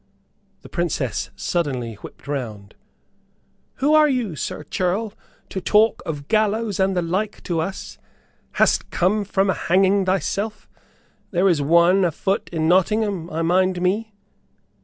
The 0.63 0.67
Princess 0.67 1.29
suddenly 1.35 1.93
whipped 1.93 2.27
round. 2.27 2.73
"Who 3.75 3.93
are 3.93 4.09
you, 4.09 4.35
Sir 4.35 4.63
Churl, 4.63 5.13
to 5.49 5.61
talk 5.61 6.01
of 6.07 6.27
gallows 6.27 6.79
and 6.79 6.97
the 6.97 7.03
like 7.03 7.43
to 7.43 7.59
us? 7.61 7.99
Hast 8.53 8.89
come 8.89 9.23
from 9.23 9.51
a 9.51 9.53
hanging 9.53 10.05
thyself? 10.05 10.67
There 11.29 11.47
is 11.47 11.61
one 11.61 12.03
a 12.03 12.09
foot 12.09 12.49
in 12.51 12.67
Nottingham, 12.67 13.29
I 13.29 13.43
mind 13.43 13.79
me." 13.79 14.15